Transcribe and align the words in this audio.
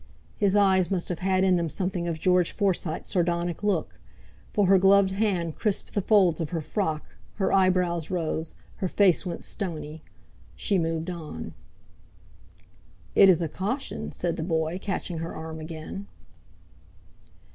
His 0.35 0.55
eyes 0.55 0.89
must 0.89 1.09
have 1.09 1.19
had 1.19 1.43
in 1.43 1.57
them 1.57 1.69
something 1.69 2.07
of 2.07 2.19
George 2.19 2.53
Forsyte's 2.53 3.07
sardonic 3.09 3.61
look; 3.61 3.99
for 4.51 4.65
her 4.65 4.79
gloved 4.79 5.11
hand 5.11 5.55
crisped 5.55 5.93
the 5.93 6.01
folds 6.01 6.41
of 6.41 6.49
her 6.49 6.59
frock, 6.59 7.05
her 7.35 7.53
eyebrows 7.53 8.09
rose, 8.09 8.55
her 8.77 8.87
face 8.87 9.27
went 9.27 9.43
stony. 9.43 10.01
She 10.55 10.79
moved 10.79 11.11
on. 11.11 11.53
"It 13.13 13.29
is 13.29 13.43
a 13.43 13.47
caution," 13.47 14.11
said 14.11 14.37
the 14.37 14.43
boy, 14.43 14.79
catching 14.81 15.19
her 15.19 15.35
arm 15.35 15.59
again. 15.59 16.07